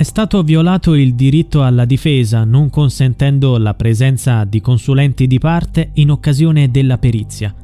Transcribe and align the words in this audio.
È 0.00 0.02
stato 0.02 0.42
violato 0.42 0.94
il 0.94 1.14
diritto 1.14 1.62
alla 1.62 1.84
difesa, 1.84 2.44
non 2.44 2.70
consentendo 2.70 3.58
la 3.58 3.74
presenza 3.74 4.44
di 4.44 4.58
consulenti 4.62 5.26
di 5.26 5.38
parte 5.38 5.90
in 5.96 6.10
occasione 6.10 6.70
della 6.70 6.96
perizia. 6.96 7.54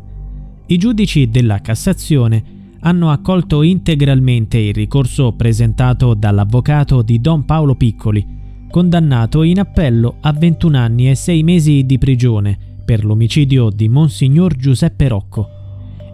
I 0.67 0.77
giudici 0.77 1.31
della 1.31 1.63
Cassazione 1.63 2.75
hanno 2.81 3.09
accolto 3.09 3.63
integralmente 3.63 4.59
il 4.59 4.75
ricorso 4.75 5.33
presentato 5.33 6.13
dall'avvocato 6.13 7.01
di 7.01 7.23
Don 7.23 7.47
Paolo 7.47 7.75
Piccoli, 7.75 8.27
condannato 8.71 9.43
in 9.43 9.59
appello 9.59 10.17
a 10.21 10.35
21 10.35 10.77
anni 10.77 11.09
e 11.09 11.15
6 11.15 11.43
mesi 11.43 11.87
di 11.87 11.97
prigione 11.97 12.59
per 12.85 13.03
l'omicidio 13.03 13.71
di 13.71 13.89
Monsignor 13.89 14.55
Giuseppe 14.57 15.09
Rocco. 15.09 15.49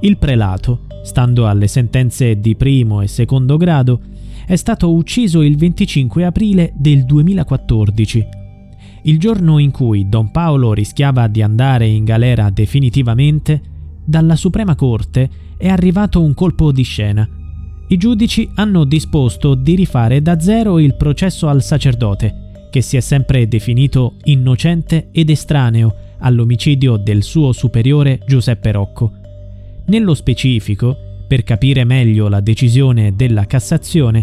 Il 0.02 0.18
prelato, 0.18 0.82
stando 1.02 1.48
alle 1.48 1.66
sentenze 1.66 2.39
di 2.39 2.54
primo 2.54 3.00
e 3.00 3.09
secondo 3.09 3.57
grado, 3.57 4.00
è 4.47 4.57
stato 4.57 4.93
ucciso 4.93 5.43
il 5.43 5.57
25 5.57 6.25
aprile 6.25 6.73
del 6.75 7.05
2014, 7.05 8.41
il 9.05 9.19
giorno 9.19 9.59
in 9.59 9.73
cui 9.73 10.09
Don 10.09 10.31
Paolo 10.31 10.73
rischiava 10.73 11.27
di 11.27 11.43
andare 11.43 11.87
in 11.89 12.05
galera 12.05 12.50
definitivamente, 12.50 13.61
dalla 14.05 14.36
Suprema 14.36 14.77
Corte 14.77 15.29
è 15.57 15.69
arrivato 15.69 16.23
un 16.23 16.35
colpo 16.35 16.71
di 16.71 16.85
scena. 16.85 17.29
I 17.89 17.97
giudici 17.97 18.49
hanno 18.55 18.85
disposto 18.85 19.55
di 19.55 19.75
rifare 19.75 20.23
da 20.23 20.39
zero 20.39 20.79
il 20.79 20.95
processo 20.95 21.49
al 21.49 21.63
sacerdote, 21.63 22.69
che 22.71 22.81
si 22.81 22.97
è 22.97 23.00
sempre 23.00 23.49
definito 23.49 24.14
innocente 24.25 25.09
ed 25.11 25.31
estraneo 25.31 25.95
all'omicidio 26.21 26.97
del 26.97 27.25
suo 27.25 27.50
superiore 27.50 28.21
Giuseppe 28.25 28.71
Rocco. 28.71 29.13
Nello 29.86 30.14
specifico, 30.14 30.97
per 31.32 31.45
capire 31.45 31.85
meglio 31.85 32.28
la 32.28 32.41
decisione 32.41 33.17
della 33.17 33.47
Cassazione, 33.47 34.22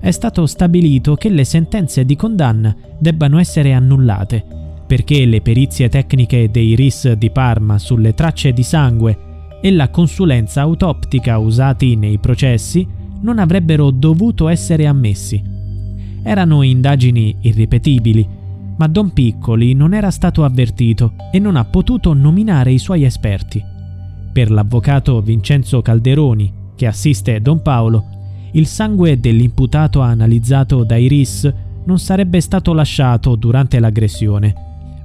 è 0.00 0.10
stato 0.10 0.44
stabilito 0.44 1.14
che 1.14 1.28
le 1.28 1.44
sentenze 1.44 2.04
di 2.04 2.16
condanna 2.16 2.74
debbano 2.98 3.38
essere 3.38 3.74
annullate, 3.74 4.44
perché 4.84 5.24
le 5.24 5.40
perizie 5.40 5.88
tecniche 5.88 6.50
dei 6.50 6.74
RIS 6.74 7.12
di 7.12 7.30
Parma 7.30 7.78
sulle 7.78 8.12
tracce 8.12 8.52
di 8.52 8.64
sangue 8.64 9.18
e 9.62 9.70
la 9.70 9.88
consulenza 9.90 10.62
autoptica 10.62 11.38
usati 11.38 11.94
nei 11.94 12.18
processi 12.18 12.84
non 13.20 13.38
avrebbero 13.38 13.92
dovuto 13.92 14.48
essere 14.48 14.88
ammessi. 14.88 15.40
Erano 16.24 16.62
indagini 16.62 17.36
irripetibili, 17.42 18.28
ma 18.78 18.88
Don 18.88 19.12
Piccoli 19.12 19.74
non 19.74 19.94
era 19.94 20.10
stato 20.10 20.42
avvertito 20.42 21.12
e 21.30 21.38
non 21.38 21.54
ha 21.54 21.64
potuto 21.64 22.12
nominare 22.14 22.72
i 22.72 22.78
suoi 22.78 23.04
esperti. 23.04 23.76
Per 24.38 24.52
l'avvocato 24.52 25.20
Vincenzo 25.20 25.82
Calderoni, 25.82 26.52
che 26.76 26.86
assiste 26.86 27.40
Don 27.40 27.60
Paolo, 27.60 28.04
il 28.52 28.68
sangue 28.68 29.18
dell'imputato 29.18 29.98
analizzato 29.98 30.84
dai 30.84 31.08
RIS 31.08 31.52
non 31.86 31.98
sarebbe 31.98 32.40
stato 32.40 32.72
lasciato 32.72 33.34
durante 33.34 33.80
l'aggressione, 33.80 34.54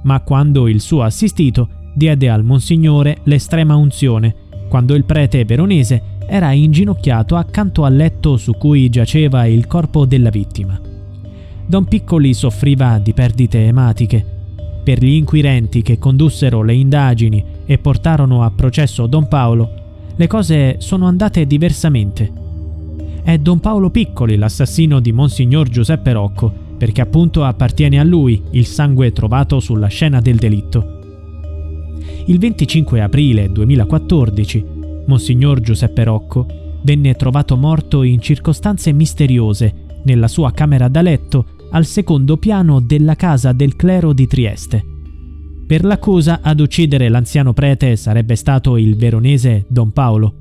ma 0.03 0.19
quando 0.19 0.67
il 0.67 0.79
suo 0.79 1.01
assistito 1.01 1.67
diede 1.95 2.29
al 2.29 2.43
Monsignore 2.43 3.21
l'estrema 3.23 3.75
unzione 3.75 4.35
quando 4.69 4.93
il 4.93 5.03
prete 5.03 5.43
veronese 5.45 6.19
era 6.27 6.51
inginocchiato 6.51 7.35
accanto 7.35 7.85
al 7.85 7.95
letto 7.95 8.37
su 8.37 8.51
cui 8.51 8.87
giaceva 8.89 9.47
il 9.47 9.65
corpo 9.65 10.05
della 10.05 10.29
vittima. 10.29 10.79
Don 11.65 11.85
Piccoli 11.85 12.35
soffriva 12.35 12.99
di 12.99 13.13
perdite 13.13 13.65
ematiche. 13.65 14.23
Per 14.83 15.03
gli 15.03 15.13
inquirenti 15.13 15.81
che 15.81 15.97
condussero 15.97 16.61
le 16.61 16.75
indagini 16.75 17.52
e 17.73 17.79
portarono 17.79 18.43
a 18.43 18.51
processo 18.51 19.07
Don 19.07 19.27
Paolo, 19.27 19.81
le 20.15 20.27
cose 20.27 20.75
sono 20.77 21.07
andate 21.07 21.47
diversamente. 21.47 22.31
È 23.23 23.35
Don 23.39 23.59
Paolo 23.59 23.89
Piccoli 23.89 24.35
l'assassino 24.35 24.99
di 24.99 25.11
Monsignor 25.11 25.69
Giuseppe 25.69 26.11
Rocco, 26.11 26.53
perché 26.77 27.01
appunto 27.01 27.43
appartiene 27.43 27.99
a 27.99 28.03
lui 28.03 28.39
il 28.51 28.67
sangue 28.67 29.11
trovato 29.11 29.59
sulla 29.59 29.87
scena 29.87 30.21
del 30.21 30.35
delitto. 30.35 30.99
Il 32.27 32.37
25 32.37 33.01
aprile 33.01 33.51
2014, 33.51 34.65
Monsignor 35.07 35.59
Giuseppe 35.61 36.03
Rocco 36.03 36.45
venne 36.83 37.15
trovato 37.15 37.57
morto 37.57 38.03
in 38.03 38.21
circostanze 38.21 38.91
misteriose 38.91 40.01
nella 40.03 40.27
sua 40.27 40.51
camera 40.51 40.89
da 40.89 41.01
letto 41.01 41.45
al 41.71 41.85
secondo 41.85 42.37
piano 42.37 42.79
della 42.79 43.15
casa 43.15 43.51
del 43.51 43.75
clero 43.75 44.13
di 44.13 44.27
Trieste. 44.27 44.92
Per 45.73 45.83
l'accusa 45.83 46.41
ad 46.43 46.59
uccidere 46.59 47.09
l'anziano 47.09 47.51
prete 47.51 47.95
sarebbe 47.95 48.35
stato 48.35 48.77
il 48.77 48.95
veronese 48.95 49.65
Don 49.67 49.91
Paolo. 49.91 50.35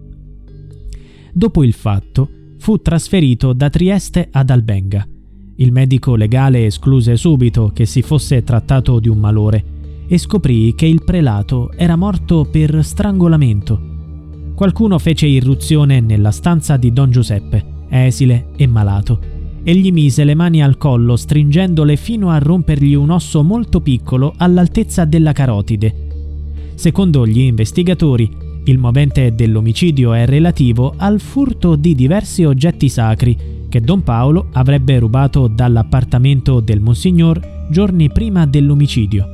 Dopo 1.32 1.64
il 1.64 1.72
fatto, 1.72 2.28
fu 2.58 2.82
trasferito 2.82 3.54
da 3.54 3.70
Trieste 3.70 4.28
ad 4.30 4.50
Albenga. 4.50 5.08
Il 5.56 5.72
medico 5.72 6.16
legale 6.16 6.66
escluse 6.66 7.16
subito 7.16 7.70
che 7.72 7.86
si 7.86 8.02
fosse 8.02 8.44
trattato 8.44 9.00
di 9.00 9.08
un 9.08 9.16
malore 9.16 9.64
e 10.06 10.18
scoprì 10.18 10.74
che 10.74 10.84
il 10.84 11.02
prelato 11.02 11.72
era 11.72 11.96
morto 11.96 12.44
per 12.44 12.84
strangolamento. 12.84 13.80
Qualcuno 14.54 14.98
fece 14.98 15.24
irruzione 15.24 16.00
nella 16.00 16.30
stanza 16.30 16.76
di 16.76 16.92
Don 16.92 17.10
Giuseppe, 17.10 17.86
esile 17.88 18.48
e 18.54 18.66
malato, 18.66 19.18
e 19.64 19.74
gli 19.74 19.92
mise 19.92 20.24
le 20.24 20.34
mani 20.34 20.62
al 20.62 20.76
collo 20.76 21.16
stringendole 21.16 21.96
fino 21.96 22.30
a 22.30 22.38
rompergli 22.38 22.94
un 22.94 23.10
osso 23.10 23.42
molto 23.42 23.80
piccolo 23.80 24.34
all'altezza 24.36 25.04
della 25.04 25.32
carotide. 25.32 25.94
Secondo 26.74 27.26
gli 27.26 27.40
investigatori, 27.40 28.28
il 28.64 28.78
movente 28.78 29.34
dell'omicidio 29.34 30.12
è 30.12 30.26
relativo 30.26 30.94
al 30.96 31.20
furto 31.20 31.76
di 31.76 31.94
diversi 31.94 32.44
oggetti 32.44 32.88
sacri 32.88 33.36
che 33.68 33.80
Don 33.80 34.02
Paolo 34.02 34.48
avrebbe 34.52 34.98
rubato 34.98 35.46
dall'appartamento 35.48 36.60
del 36.60 36.80
Monsignor 36.80 37.66
giorni 37.70 38.10
prima 38.10 38.46
dell'omicidio. 38.46 39.26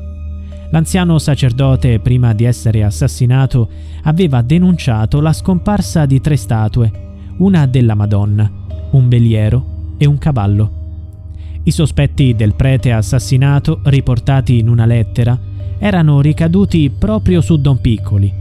L'anziano 0.71 1.19
sacerdote, 1.19 1.99
prima 1.99 2.35
di 2.35 2.45
essere 2.45 2.85
assassinato, 2.85 3.69
aveva 4.03 4.43
denunciato 4.43 5.21
la 5.21 5.33
scomparsa 5.33 6.05
di 6.05 6.21
tre 6.21 6.37
statue, 6.37 6.93
una 7.39 7.67
della 7.67 7.95
Madonna, 7.95 8.51
un 8.91 9.09
veliero 9.09 9.77
e 9.99 10.07
un 10.07 10.17
cavallo. 10.17 10.73
I 11.65 11.71
sospetti 11.71 12.35
del 12.35 12.55
prete 12.55 12.93
assassinato, 12.93 13.81
riportati 13.85 14.59
in 14.59 14.69
una 14.69 14.87
lettera, 14.87 15.39
erano 15.79 16.23
ricaduti 16.23 16.91
proprio 16.91 17.43
su 17.43 17.61
Don 17.61 17.79
Piccoli. 17.81 18.33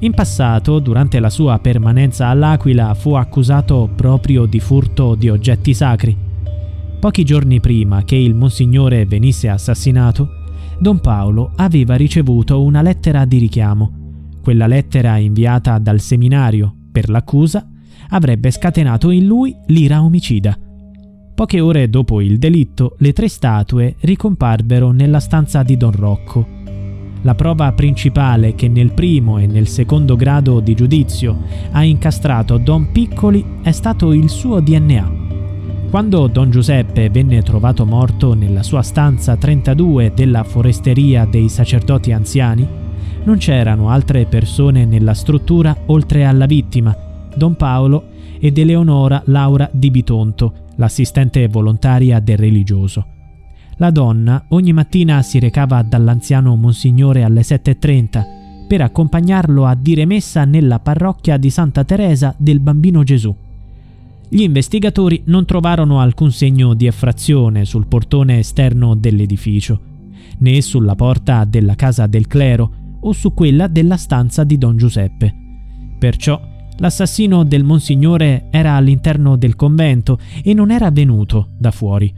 In 0.00 0.12
passato, 0.12 0.78
durante 0.78 1.18
la 1.20 1.30
sua 1.30 1.58
permanenza 1.58 2.26
all'Aquila, 2.26 2.92
fu 2.92 3.14
accusato 3.14 3.88
proprio 3.96 4.44
di 4.44 4.60
furto 4.60 5.14
di 5.14 5.30
oggetti 5.30 5.72
sacri. 5.72 6.14
Pochi 7.00 7.24
giorni 7.24 7.60
prima 7.60 8.04
che 8.04 8.16
il 8.16 8.34
Monsignore 8.34 9.06
venisse 9.06 9.48
assassinato, 9.48 10.28
Don 10.78 11.00
Paolo 11.00 11.52
aveva 11.56 11.94
ricevuto 11.94 12.62
una 12.62 12.82
lettera 12.82 13.24
di 13.24 13.38
richiamo. 13.38 13.92
Quella 14.42 14.66
lettera 14.66 15.16
inviata 15.16 15.78
dal 15.78 16.00
seminario 16.00 16.74
per 16.92 17.08
l'accusa 17.08 17.66
avrebbe 18.10 18.50
scatenato 18.50 19.10
in 19.10 19.26
lui 19.26 19.56
l'ira 19.68 20.02
omicida. 20.02 20.58
Poche 21.36 21.60
ore 21.60 21.90
dopo 21.90 22.22
il 22.22 22.38
delitto, 22.38 22.94
le 22.96 23.12
tre 23.12 23.28
statue 23.28 23.96
ricomparvero 24.00 24.90
nella 24.90 25.20
stanza 25.20 25.62
di 25.62 25.76
Don 25.76 25.92
Rocco. 25.92 26.46
La 27.20 27.34
prova 27.34 27.70
principale 27.72 28.54
che 28.54 28.68
nel 28.68 28.92
primo 28.92 29.36
e 29.36 29.46
nel 29.46 29.68
secondo 29.68 30.16
grado 30.16 30.60
di 30.60 30.74
giudizio 30.74 31.36
ha 31.72 31.84
incastrato 31.84 32.56
Don 32.56 32.90
Piccoli 32.90 33.44
è 33.60 33.70
stato 33.72 34.14
il 34.14 34.30
suo 34.30 34.60
DNA. 34.60 35.12
Quando 35.90 36.26
Don 36.28 36.50
Giuseppe 36.50 37.10
venne 37.10 37.42
trovato 37.42 37.84
morto 37.84 38.32
nella 38.32 38.62
sua 38.62 38.80
stanza 38.80 39.36
32 39.36 40.12
della 40.14 40.42
foresteria 40.42 41.26
dei 41.26 41.50
sacerdoti 41.50 42.12
anziani, 42.12 42.66
non 43.24 43.36
c'erano 43.36 43.90
altre 43.90 44.24
persone 44.24 44.86
nella 44.86 45.12
struttura 45.12 45.76
oltre 45.84 46.24
alla 46.24 46.46
vittima, 46.46 46.96
Don 47.34 47.56
Paolo 47.56 48.04
ed 48.38 48.56
Eleonora 48.56 49.20
Laura 49.26 49.68
di 49.70 49.90
Bitonto, 49.90 50.64
l'assistente 50.76 51.46
volontaria 51.48 52.20
del 52.20 52.38
religioso. 52.38 53.06
La 53.78 53.90
donna 53.90 54.46
ogni 54.48 54.72
mattina 54.72 55.20
si 55.22 55.38
recava 55.38 55.82
dall'anziano 55.82 56.56
Monsignore 56.56 57.24
alle 57.24 57.42
7.30 57.42 58.66
per 58.66 58.80
accompagnarlo 58.80 59.66
a 59.66 59.74
dire 59.74 60.06
messa 60.06 60.44
nella 60.44 60.78
parrocchia 60.78 61.36
di 61.36 61.50
Santa 61.50 61.84
Teresa 61.84 62.34
del 62.38 62.60
Bambino 62.60 63.02
Gesù. 63.02 63.34
Gli 64.28 64.40
investigatori 64.40 65.22
non 65.26 65.44
trovarono 65.44 66.00
alcun 66.00 66.32
segno 66.32 66.74
di 66.74 66.86
effrazione 66.86 67.64
sul 67.64 67.86
portone 67.86 68.38
esterno 68.38 68.96
dell'edificio, 68.96 69.80
né 70.38 70.60
sulla 70.62 70.94
porta 70.94 71.44
della 71.44 71.76
casa 71.76 72.06
del 72.06 72.26
clero 72.26 72.70
o 73.00 73.12
su 73.12 73.34
quella 73.34 73.68
della 73.68 73.96
stanza 73.96 74.42
di 74.42 74.58
Don 74.58 74.76
Giuseppe. 74.76 75.34
Perciò 75.98 76.40
l'assassino 76.78 77.44
del 77.44 77.64
Monsignore 77.64 78.46
era 78.50 78.74
all'interno 78.74 79.36
del 79.36 79.56
convento 79.56 80.18
e 80.42 80.54
non 80.54 80.70
era 80.70 80.90
venuto 80.90 81.48
da 81.58 81.70
fuori. 81.70 82.12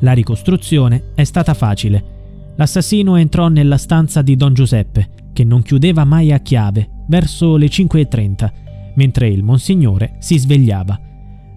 La 0.00 0.12
ricostruzione 0.12 1.12
è 1.14 1.24
stata 1.24 1.54
facile. 1.54 2.14
L'assassino 2.56 3.16
entrò 3.16 3.48
nella 3.48 3.76
stanza 3.76 4.22
di 4.22 4.36
Don 4.36 4.54
Giuseppe, 4.54 5.30
che 5.32 5.44
non 5.44 5.62
chiudeva 5.62 6.04
mai 6.04 6.32
a 6.32 6.38
chiave, 6.38 6.88
verso 7.08 7.56
le 7.56 7.66
5.30 7.66 8.64
mentre 8.96 9.28
il 9.28 9.42
Monsignore 9.42 10.16
si 10.18 10.38
svegliava. 10.38 10.98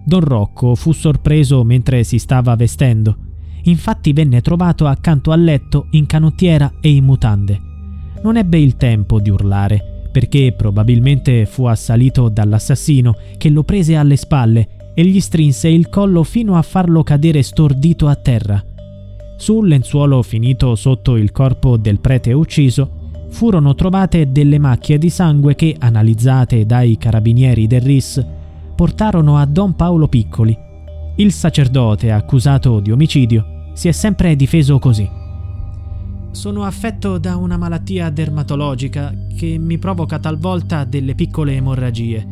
Don 0.04 0.20
Rocco 0.20 0.74
fu 0.74 0.92
sorpreso 0.92 1.62
mentre 1.64 2.04
si 2.04 2.18
stava 2.18 2.54
vestendo. 2.54 3.16
Infatti 3.64 4.12
venne 4.12 4.40
trovato 4.40 4.86
accanto 4.86 5.32
al 5.32 5.42
letto 5.42 5.88
in 5.90 6.06
canottiera 6.06 6.72
e 6.80 6.90
in 6.90 7.04
mutande. 7.04 7.60
Non 8.22 8.36
ebbe 8.36 8.58
il 8.58 8.76
tempo 8.76 9.20
di 9.20 9.30
urlare, 9.30 9.99
perché 10.10 10.52
probabilmente 10.52 11.46
fu 11.46 11.64
assalito 11.64 12.28
dall'assassino 12.28 13.14
che 13.36 13.48
lo 13.48 13.62
prese 13.62 13.96
alle 13.96 14.16
spalle 14.16 14.92
e 14.94 15.04
gli 15.04 15.20
strinse 15.20 15.68
il 15.68 15.88
collo 15.88 16.22
fino 16.24 16.56
a 16.56 16.62
farlo 16.62 17.02
cadere 17.02 17.42
stordito 17.42 18.08
a 18.08 18.16
terra. 18.16 18.62
Sul 19.36 19.68
lenzuolo 19.68 20.22
finito 20.22 20.74
sotto 20.74 21.16
il 21.16 21.32
corpo 21.32 21.76
del 21.76 22.00
prete 22.00 22.32
ucciso 22.32 22.98
furono 23.30 23.74
trovate 23.74 24.30
delle 24.30 24.58
macchie 24.58 24.98
di 24.98 25.08
sangue 25.08 25.54
che, 25.54 25.76
analizzate 25.78 26.66
dai 26.66 26.98
carabinieri 26.98 27.66
del 27.66 27.80
RIS, 27.80 28.24
portarono 28.74 29.36
a 29.38 29.46
Don 29.46 29.74
Paolo 29.76 30.08
Piccoli. 30.08 30.56
Il 31.16 31.32
sacerdote 31.32 32.10
accusato 32.10 32.80
di 32.80 32.90
omicidio 32.90 33.68
si 33.72 33.88
è 33.88 33.92
sempre 33.92 34.36
difeso 34.36 34.78
così. 34.78 35.19
Sono 36.32 36.64
affetto 36.64 37.18
da 37.18 37.36
una 37.36 37.56
malattia 37.56 38.08
dermatologica 38.08 39.12
che 39.36 39.58
mi 39.58 39.78
provoca 39.78 40.18
talvolta 40.18 40.84
delle 40.84 41.14
piccole 41.14 41.54
emorragie, 41.54 42.26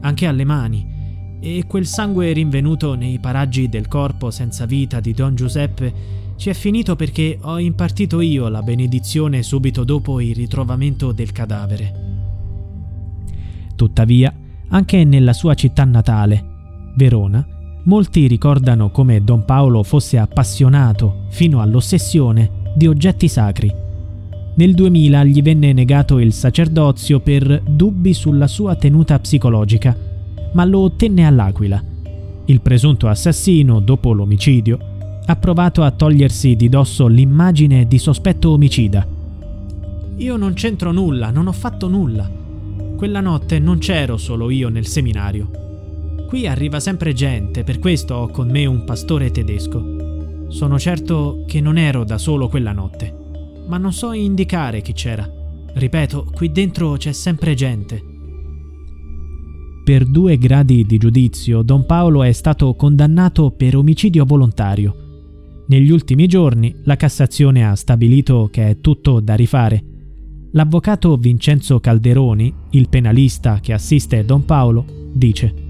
anche 0.00 0.26
alle 0.26 0.44
mani, 0.44 1.38
e 1.40 1.64
quel 1.66 1.86
sangue 1.86 2.32
rinvenuto 2.32 2.94
nei 2.94 3.18
paraggi 3.18 3.68
del 3.68 3.88
corpo 3.88 4.30
senza 4.30 4.66
vita 4.66 5.00
di 5.00 5.12
Don 5.14 5.34
Giuseppe 5.34 6.18
ci 6.36 6.50
è 6.50 6.54
finito 6.54 6.96
perché 6.96 7.38
ho 7.40 7.58
impartito 7.58 8.20
io 8.20 8.48
la 8.48 8.62
benedizione 8.62 9.42
subito 9.42 9.84
dopo 9.84 10.20
il 10.20 10.34
ritrovamento 10.34 11.12
del 11.12 11.32
cadavere. 11.32 12.08
Tuttavia, 13.74 14.32
anche 14.68 15.04
nella 15.04 15.32
sua 15.32 15.54
città 15.54 15.84
natale, 15.84 16.92
Verona, 16.96 17.46
molti 17.84 18.26
ricordano 18.26 18.90
come 18.90 19.22
Don 19.24 19.44
Paolo 19.44 19.82
fosse 19.82 20.18
appassionato, 20.18 21.24
fino 21.28 21.60
all'ossessione, 21.60 22.59
di 22.74 22.86
oggetti 22.86 23.28
sacri. 23.28 23.72
Nel 24.54 24.74
2000 24.74 25.24
gli 25.24 25.42
venne 25.42 25.72
negato 25.72 26.18
il 26.18 26.32
sacerdozio 26.32 27.20
per 27.20 27.62
dubbi 27.66 28.12
sulla 28.12 28.46
sua 28.46 28.74
tenuta 28.74 29.18
psicologica, 29.18 29.96
ma 30.52 30.64
lo 30.64 30.80
ottenne 30.80 31.24
all'Aquila. 31.24 31.82
Il 32.46 32.60
presunto 32.60 33.08
assassino, 33.08 33.80
dopo 33.80 34.12
l'omicidio, 34.12 34.78
ha 35.24 35.36
provato 35.36 35.82
a 35.82 35.90
togliersi 35.90 36.56
di 36.56 36.68
dosso 36.68 37.06
l'immagine 37.06 37.86
di 37.86 37.98
sospetto 37.98 38.50
omicida. 38.50 39.06
Io 40.16 40.36
non 40.36 40.52
c'entro 40.54 40.92
nulla, 40.92 41.30
non 41.30 41.46
ho 41.46 41.52
fatto 41.52 41.88
nulla. 41.88 42.28
Quella 42.96 43.20
notte 43.20 43.58
non 43.58 43.78
c'ero 43.78 44.16
solo 44.16 44.50
io 44.50 44.68
nel 44.68 44.86
seminario. 44.86 45.48
Qui 46.26 46.46
arriva 46.46 46.80
sempre 46.80 47.12
gente, 47.12 47.64
per 47.64 47.78
questo 47.78 48.14
ho 48.14 48.28
con 48.28 48.50
me 48.50 48.66
un 48.66 48.84
pastore 48.84 49.30
tedesco. 49.30 49.99
Sono 50.50 50.78
certo 50.78 51.44
che 51.46 51.60
non 51.60 51.78
ero 51.78 52.04
da 52.04 52.18
solo 52.18 52.48
quella 52.48 52.72
notte, 52.72 53.16
ma 53.66 53.78
non 53.78 53.92
so 53.92 54.12
indicare 54.12 54.82
chi 54.82 54.92
c'era. 54.92 55.28
Ripeto, 55.72 56.30
qui 56.34 56.52
dentro 56.52 56.92
c'è 56.92 57.12
sempre 57.12 57.54
gente. 57.54 58.02
Per 59.82 60.04
due 60.04 60.36
gradi 60.36 60.84
di 60.84 60.98
giudizio, 60.98 61.62
Don 61.62 61.86
Paolo 61.86 62.22
è 62.22 62.32
stato 62.32 62.74
condannato 62.74 63.50
per 63.50 63.76
omicidio 63.76 64.24
volontario 64.24 65.08
negli 65.70 65.92
ultimi 65.92 66.26
giorni 66.26 66.74
la 66.82 66.96
Cassazione 66.96 67.64
ha 67.64 67.76
stabilito 67.76 68.48
che 68.50 68.70
è 68.70 68.80
tutto 68.80 69.20
da 69.20 69.34
rifare. 69.34 69.84
L'avvocato 70.50 71.16
Vincenzo 71.16 71.78
Calderoni, 71.78 72.52
il 72.70 72.88
penalista 72.88 73.60
che 73.60 73.72
assiste 73.72 74.24
Don 74.24 74.44
Paolo, 74.44 74.84
dice 75.12 75.69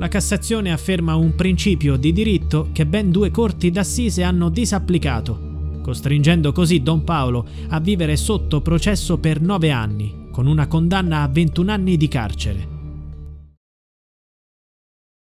La 0.00 0.08
Cassazione 0.08 0.72
afferma 0.72 1.14
un 1.14 1.34
principio 1.34 1.98
di 1.98 2.14
diritto 2.14 2.70
che 2.72 2.86
ben 2.86 3.10
due 3.10 3.30
corti 3.30 3.70
d'assise 3.70 4.22
hanno 4.22 4.48
disapplicato, 4.48 5.78
costringendo 5.82 6.52
così 6.52 6.82
Don 6.82 7.04
Paolo 7.04 7.46
a 7.68 7.80
vivere 7.80 8.16
sotto 8.16 8.62
processo 8.62 9.18
per 9.18 9.42
nove 9.42 9.70
anni, 9.70 10.28
con 10.30 10.46
una 10.46 10.66
condanna 10.68 11.20
a 11.20 11.28
21 11.28 11.70
anni 11.70 11.98
di 11.98 12.08
carcere. 12.08 12.79